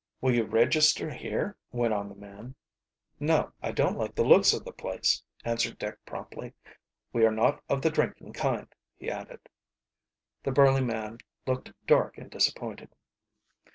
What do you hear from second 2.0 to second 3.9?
the man. "No, I